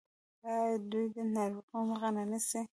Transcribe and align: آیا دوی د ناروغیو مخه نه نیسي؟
آیا 0.53 0.77
دوی 0.91 1.05
د 1.15 1.17
ناروغیو 1.35 1.81
مخه 1.89 2.09
نه 2.15 2.23
نیسي؟ 2.29 2.61